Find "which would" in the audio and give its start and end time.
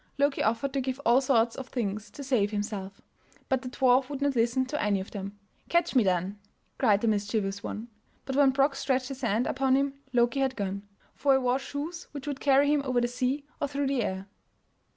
12.13-12.39